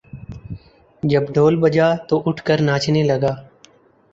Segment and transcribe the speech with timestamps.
[1.03, 3.33] جب ڈھول بجا تو اٹھ کر ناچنے لگا